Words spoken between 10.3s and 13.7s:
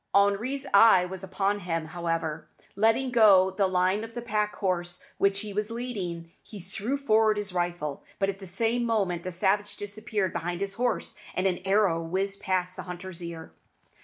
behind his horse, and an arrow whizzed past the hunter's ear.